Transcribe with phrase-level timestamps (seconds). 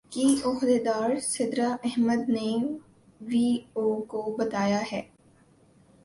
[0.11, 2.49] کی عہدیدار سدرا احمد نے
[3.21, 3.47] وی
[3.73, 5.01] او کو بتایا ہے